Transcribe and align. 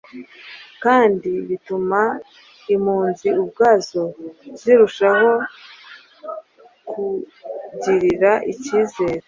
Kandi 0.83 1.31
bituma 1.49 2.01
n’impunzi 2.65 3.27
ubwazo 3.43 4.01
zirushaho 4.61 5.31
kugirira 6.89 8.31
ikizere 8.53 9.19